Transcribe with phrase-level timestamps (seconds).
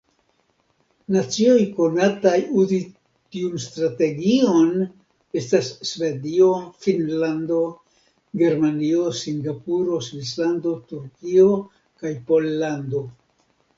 [1.15, 2.77] Nacioj konataj uzi
[3.35, 4.71] tiun strategion
[5.41, 6.47] estas Svedio,
[6.87, 7.59] Finnlando,
[8.43, 11.53] Germanio, Singapuro, Svislando, Turkio
[12.01, 13.03] kaj Pollando.